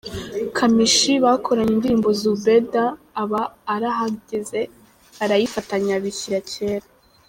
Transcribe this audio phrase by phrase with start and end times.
[0.57, 2.83] Kamichi bakoranye indirimbo Zubeda
[3.21, 3.41] aba
[3.73, 4.59] arahageze
[5.17, 6.87] barayifatanya bishyira kera.